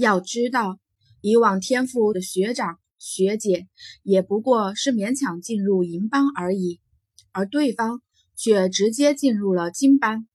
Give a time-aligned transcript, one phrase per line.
[0.00, 0.80] 要知道，
[1.20, 3.68] 以往天赋的学长学姐
[4.02, 6.80] 也不过是勉强进入银班而已，
[7.32, 8.02] 而对方
[8.34, 10.26] 却直接进入了金班。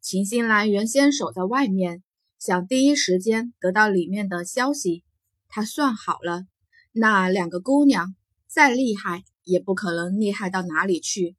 [0.00, 2.02] 秦心兰原先守在外面，
[2.38, 5.04] 想第一时间得到里面的消息。
[5.48, 6.44] 他算好了，
[6.92, 8.14] 那两个姑娘
[8.48, 11.36] 再厉害，也不可能厉害到哪里去。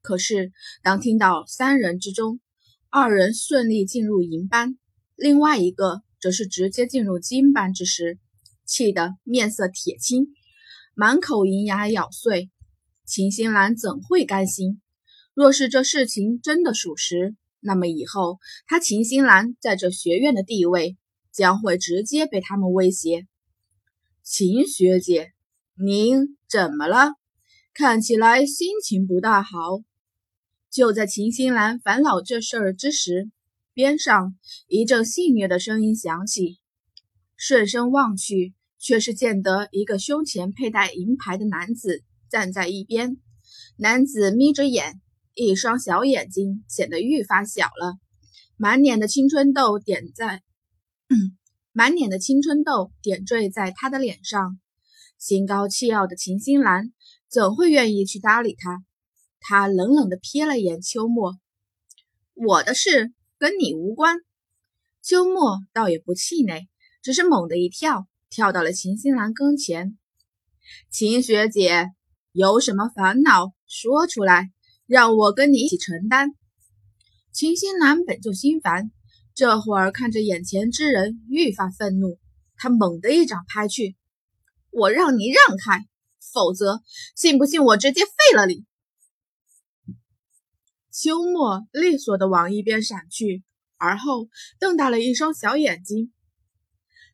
[0.00, 0.52] 可是，
[0.82, 2.40] 当听到三人之中，
[2.88, 4.78] 二人顺利进入银班，
[5.14, 8.18] 另外一个则是直接进入金班之时，
[8.64, 10.28] 气得面色铁青，
[10.94, 12.50] 满口银牙咬碎。
[13.04, 14.80] 秦心兰怎会甘心？
[15.34, 20.96] 若是这事情真的属实，那么以后她秦心兰在这学院的地位
[21.32, 23.26] 将会直接被他们威胁。
[24.22, 25.32] 秦学姐，
[25.74, 27.12] 您怎么了？
[27.72, 29.50] 看起来心情不大好。
[30.70, 33.30] 就在秦心兰烦恼这事儿之时，
[33.78, 36.58] 边上一阵戏谑的声音响起。
[37.36, 43.18] 顺身望去，却是见得一个胸前佩戴银牌的男子站在一边。
[43.76, 45.00] 男子眯着眼，
[45.32, 48.00] 一双小眼睛显得愈发小了，
[48.56, 50.42] 满脸的青春痘点在，
[51.70, 54.58] 满脸的青春痘点缀在他的脸上。
[55.20, 56.92] 心高气傲的秦心兰
[57.30, 58.82] 怎会愿意去搭理他？
[59.38, 61.38] 他冷冷地瞥了眼秋末，
[62.34, 64.16] 我的事跟你无关。
[65.00, 66.68] 秋末倒也不气馁，
[67.02, 69.96] 只是猛地一跳，跳到了秦心兰跟前。
[70.90, 71.86] 秦学姐，
[72.32, 74.50] 有什么烦恼说出来，
[74.86, 76.30] 让我跟你一起承担。
[77.32, 78.90] 秦心兰本就心烦，
[79.34, 82.18] 这会儿看着眼前之人，愈发愤怒。
[82.56, 83.96] 她猛地一掌拍去，
[84.70, 85.86] 我让你让开，
[86.34, 86.82] 否则
[87.14, 88.64] 信不信我直接废了你？
[91.00, 93.44] 秋末利索地往一边闪去，
[93.76, 94.28] 而后
[94.58, 96.12] 瞪大了一双小眼睛。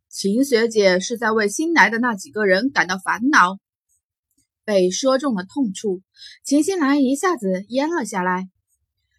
[0.08, 3.58] 秦学姐是在为新来的那几个人感到烦恼。
[4.64, 6.00] 被说中了痛处，
[6.46, 8.48] 秦新兰一下子蔫了下来。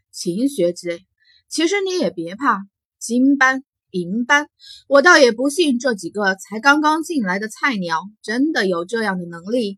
[0.09, 1.01] 秦学姐，
[1.47, 2.63] 其实你也别怕，
[2.97, 4.47] 金班、银班，
[4.87, 9.77] 我倒也不信这几个才刚刚进来的菜鸟真的有这样的能力。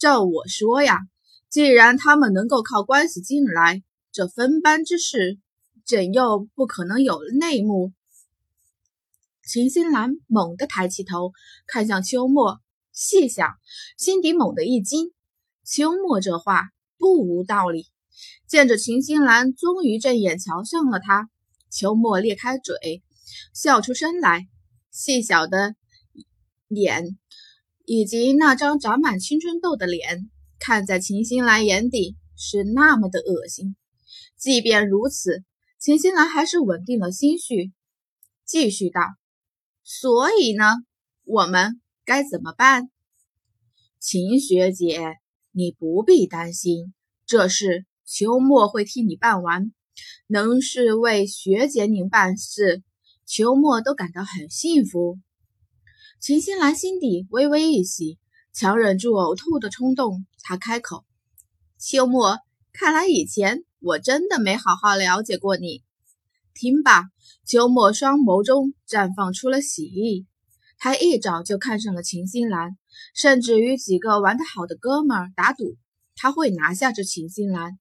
[0.00, 0.98] 照我说呀，
[1.48, 3.84] 既然他们能够靠关系进来，
[4.16, 5.38] 这分班之事，
[5.84, 7.92] 怎又不可能有内幕？
[9.46, 11.32] 秦心兰猛地抬起头，
[11.66, 12.58] 看向秋末，
[12.92, 13.56] 细想，
[13.98, 15.12] 心底猛地一惊。
[15.66, 17.88] 秋末这话不无道理。
[18.48, 21.28] 见着秦心兰终于正眼瞧上了他，
[21.70, 23.02] 秋末裂开嘴，
[23.52, 24.48] 笑出声来，
[24.90, 25.74] 细小的
[26.68, 27.18] 脸
[27.84, 33.76] 以及那张长满青春痘的脸，看在秦心兰眼底是那么的恶心。
[34.36, 35.42] 即便如此，
[35.78, 37.72] 秦心兰还是稳定了心绪，
[38.44, 39.00] 继续道
[39.82, 40.64] ：“所以呢，
[41.24, 42.90] 我们该怎么办？”
[43.98, 45.14] 秦学姐，
[45.52, 46.92] 你不必担心，
[47.26, 49.72] 这事秋末会替你办完。
[50.26, 52.82] 能是为学姐您办事，
[53.24, 55.18] 秋末都感到很幸福。
[56.20, 58.18] 秦心兰心底微微一喜，
[58.52, 61.04] 强忍住呕吐的冲动，她开口
[61.80, 62.38] ：“秋末，
[62.72, 65.82] 看来以前……”我真的没好好了解过你。
[66.54, 67.10] 听罢，
[67.44, 70.26] 秋末双眸中绽放出了喜意。
[70.78, 72.76] 他一早就看上了秦心兰，
[73.14, 75.76] 甚至与几个玩得好的哥们儿打赌，
[76.14, 77.78] 他会拿下这秦心兰，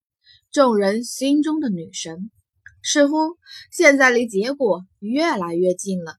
[0.52, 2.32] 众人心中的女神。
[2.84, 3.38] 似乎
[3.72, 6.18] 现在离结果越来越近了，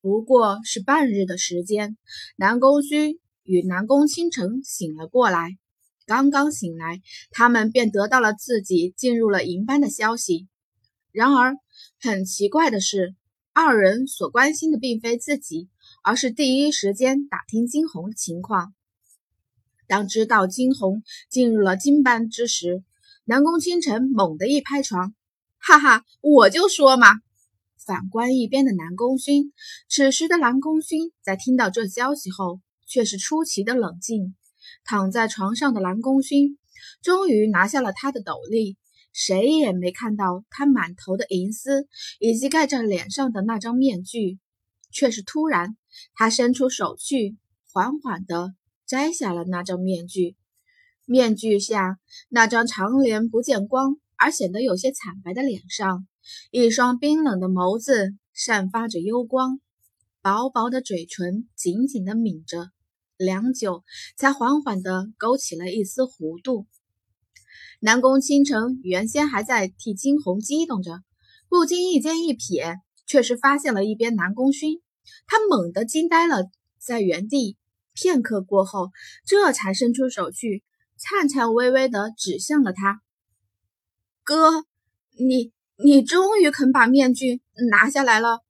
[0.00, 1.96] 不过是半日的时间。
[2.36, 5.58] 南宫勋与南宫倾城醒了过来。
[6.06, 10.46] 刚刚醒来，他们便得到了自己进入了银班的消息。
[11.10, 11.56] 然而，
[12.00, 13.16] 很奇怪的是，
[13.52, 15.68] 二人所关心的并非自己，
[16.04, 18.72] 而是第一时间打听金红的情况。
[19.88, 22.84] 当知道金红进入了金班之时，
[23.24, 25.12] 南宫清晨猛地一拍床
[25.58, 27.08] ：“哈哈，我就说嘛！”
[27.84, 29.52] 反观一边的南宫勋，
[29.88, 34.36] 此时的南宫勋在听到这消息后，却是出奇的冷静。
[34.86, 36.58] 躺在床上的蓝宫勋
[37.02, 38.76] 终于拿下了他的斗笠，
[39.12, 41.88] 谁也没看到他满头的银丝
[42.20, 44.38] 以及盖在脸上的那张面具，
[44.92, 45.76] 却是突然，
[46.14, 47.36] 他伸出手去，
[47.72, 48.54] 缓缓地
[48.86, 50.36] 摘下了那张面具。
[51.04, 51.98] 面具下
[52.28, 56.06] 那张长年不见光而显得有些惨白的脸上，
[56.50, 59.60] 一双冰冷的眸子散发着幽光，
[60.22, 62.70] 薄薄的嘴唇紧紧地抿着。
[63.16, 63.82] 良久，
[64.16, 66.66] 才缓缓地勾起了一丝弧度。
[67.80, 71.02] 南宫倾城原先还在替金红激动着，
[71.48, 72.76] 不经意间一瞥，
[73.06, 74.80] 却是发现了一边南宫勋
[75.26, 77.56] 他猛地惊呆了在原地，
[77.92, 78.90] 片刻过后，
[79.24, 80.62] 这才伸出手去，
[80.98, 83.02] 颤颤巍巍地指向了他
[84.24, 84.64] ：“哥，
[85.18, 87.40] 你你终于肯把面具
[87.70, 88.40] 拿下来了。”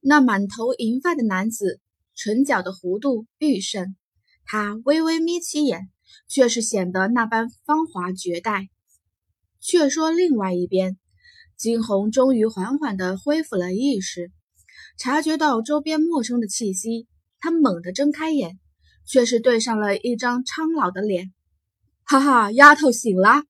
[0.00, 1.80] 那满头银发的男子，
[2.20, 3.94] 唇角的弧度愈甚，
[4.44, 5.88] 他微微眯起眼，
[6.26, 8.68] 却是显得那般芳华绝代。
[9.60, 10.98] 却说另外一边，
[11.56, 14.32] 金红终于缓缓地恢复了意识，
[14.98, 17.06] 察觉到周边陌生的气息，
[17.38, 18.58] 他猛地睁开眼，
[19.06, 21.32] 却是对上了一张苍老的脸。
[22.02, 23.44] 哈哈，丫头醒了！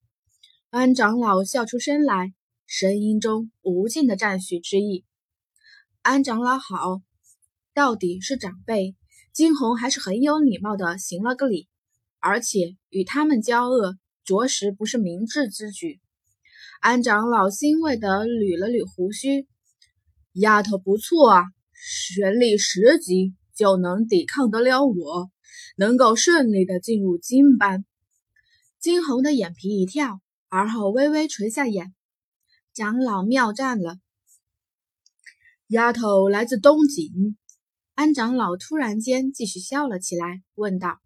[0.69, 2.35] 安长老笑出声来，
[2.67, 5.05] 声音中无尽的赞许之意。
[6.03, 7.01] 安长老好，
[7.79, 8.93] 到底是长辈，
[9.31, 11.69] 金红还是很有礼貌的行了个礼，
[12.19, 16.01] 而且与他们交恶，着实不是明智之举。
[16.81, 19.47] 安长老欣慰的捋了捋胡须，
[20.33, 25.31] 丫头不错啊，玄力十级就能抵抗得了我，
[25.77, 27.85] 能够顺利的进入金班。
[28.81, 31.93] 金红的眼皮一跳，而后微微垂下眼，
[32.73, 33.99] 长老妙赞了。
[35.67, 37.37] 丫头来自东景，
[37.99, 41.01] 安长老突然间继续笑了起来，问道：“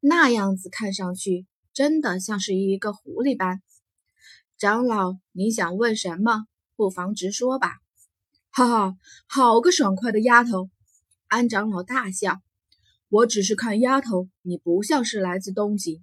[0.00, 3.60] 那样子看上去，真的像是一个狐狸般。”
[4.56, 6.46] 长老，你想问什么？
[6.76, 7.74] 不妨直说吧。
[8.48, 8.96] 哈哈，
[9.26, 10.70] 好个爽快的丫头！
[11.26, 12.40] 安长老大笑。
[13.10, 16.02] 我只是看丫头，你不像是来自东景。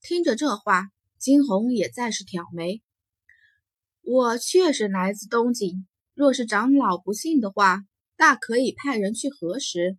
[0.00, 0.88] 听着这话，
[1.18, 2.82] 金红也再是挑眉。
[4.00, 5.86] 我确实来自东景。
[6.14, 7.84] 若是长老不信的话，
[8.22, 9.98] 大可以派人去核实。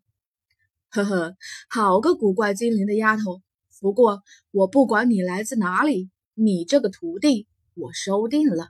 [0.87, 1.35] 呵呵，
[1.69, 3.41] 好个古怪精灵的丫头！
[3.81, 8.69] 不过我不管你来自哪里，你这个徒弟我收定了。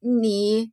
[0.00, 0.72] 你，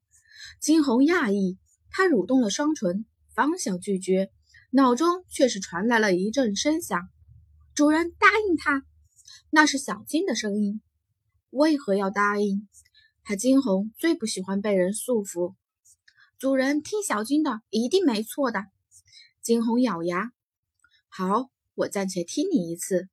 [0.62, 1.58] 金红讶异，
[1.90, 3.06] 他蠕动了双唇，
[3.36, 4.32] 方想拒绝，
[4.72, 7.10] 脑中却是传来了一阵声响。
[7.76, 8.86] 主人答应他，
[9.50, 10.82] 那是小金的声音。
[11.50, 12.66] 为何要答应？
[13.26, 15.56] 他金红最不喜欢被人束缚。
[16.40, 18.64] 主人听小金的，一定没错的。
[19.42, 20.32] 金红咬牙，
[21.10, 23.10] 好，我暂且听你一次。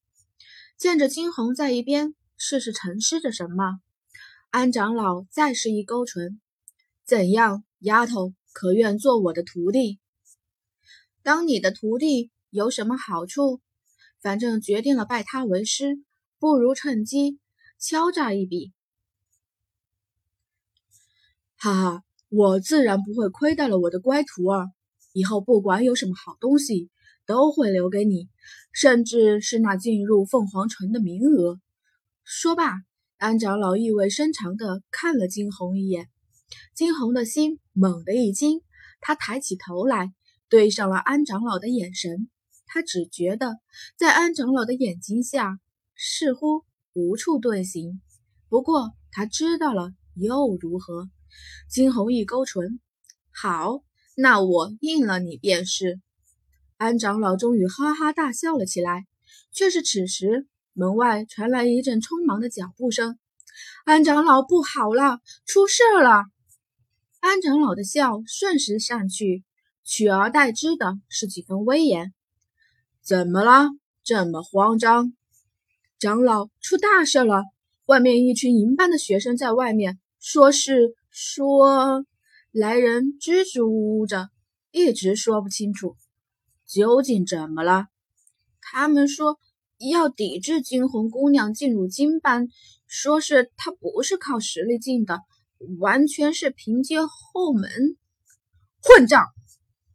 [0.78, 3.80] 见着金红在一边，似是沉思着什么，
[4.50, 6.40] 安长老再是一勾唇
[7.04, 9.98] ：“怎样，丫头，可愿做我的徒弟？
[11.24, 13.60] 当你的徒弟有什么好处？
[14.20, 16.00] 反正决定了拜他为师，
[16.38, 17.40] 不如趁机
[17.76, 18.72] 敲诈一笔。”
[21.58, 22.05] 哈哈。
[22.28, 24.66] 我自然不会亏待了我的乖徒儿，
[25.12, 26.90] 以后不管有什么好东西，
[27.24, 28.28] 都会留给你，
[28.72, 31.60] 甚至是那进入凤凰城的名额。
[32.24, 32.72] 说罢，
[33.18, 36.08] 安长老意味深长地看了金红一眼，
[36.74, 38.60] 金红的心猛地一惊，
[39.00, 40.12] 他抬起头来，
[40.48, 42.28] 对上了安长老的眼神。
[42.66, 43.54] 他只觉得
[43.96, 45.60] 在安长老的眼睛下，
[45.94, 48.02] 似乎无处遁形。
[48.48, 51.08] 不过他知道了，又如何？
[51.68, 52.80] 金红一勾唇，
[53.30, 53.82] 好，
[54.16, 56.00] 那我应了你便是。
[56.76, 59.06] 安长老终于哈哈大笑了起来。
[59.52, 63.18] 却是此时，门外传来一阵匆忙的脚步声。
[63.86, 66.26] 安长老，不好了，出事了！
[67.20, 69.44] 安长老的笑瞬时散去，
[69.82, 72.12] 取而代之的是几分威严。
[73.00, 73.70] 怎么了？
[74.04, 75.14] 这么慌张？
[75.98, 77.44] 长老，出大事了！
[77.86, 80.94] 外面一群银班的学生在外面，说是。
[81.18, 82.04] 说
[82.52, 84.28] 来人支支吾吾着，
[84.70, 85.96] 一直说不清楚
[86.66, 87.86] 究竟怎么了。
[88.60, 89.38] 他们说
[89.78, 92.48] 要抵制金红姑娘进入金班，
[92.86, 95.20] 说是她不是靠实力进的，
[95.78, 97.96] 完全是凭借后门。
[98.82, 99.24] 混账！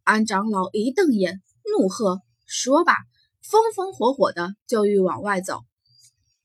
[0.03, 1.43] 安长老一瞪眼，
[1.79, 2.95] 怒喝：“说吧，
[3.43, 5.59] 风风火火的就欲往外走。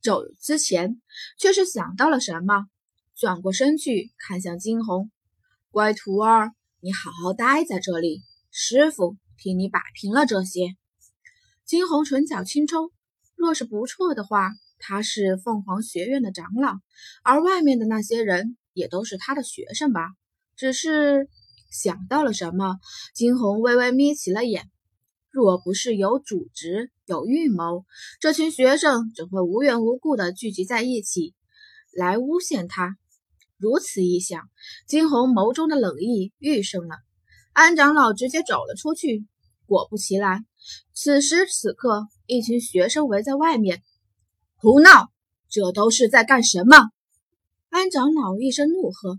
[0.02, 1.00] 走之前，
[1.38, 2.66] 却是想到了什么。
[3.18, 5.10] 转过身去，看向金红，
[5.70, 8.20] 乖徒儿，你好好待在这里，
[8.50, 10.76] 师傅替你摆平了这些。
[11.64, 12.92] 金红唇角轻抽，
[13.34, 16.74] 若是不错的话，他是凤凰学院的长老，
[17.22, 20.10] 而外面的那些人也都是他的学生吧？
[20.54, 21.30] 只是
[21.70, 22.76] 想到了什么，
[23.14, 24.70] 金红微微眯起了眼。
[25.30, 27.86] 若不是有组织、有预谋，
[28.20, 31.34] 这群学生怎会无缘无故的聚集在一起，
[31.94, 32.98] 来诬陷他？
[33.58, 34.42] 如此一想，
[34.86, 36.96] 金红眸中的冷意愈盛了。
[37.52, 39.26] 安长老直接走了出去。
[39.66, 40.46] 果不其然，
[40.94, 43.82] 此时此刻，一群学生围在外面
[44.56, 45.10] 胡闹。
[45.48, 46.76] 这都是在干什么？
[47.70, 49.18] 安长老一声怒喝：“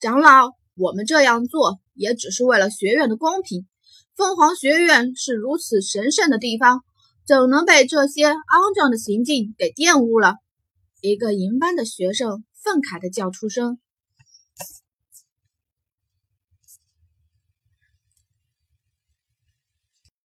[0.00, 3.66] 长老，我们这样做也只是为了学院的公平。
[4.16, 6.82] 凤凰学院是如此神圣的地方，
[7.26, 10.36] 怎能被这些肮脏的行径给玷污了？
[11.00, 13.78] 一个银班的学生愤慨地叫出声。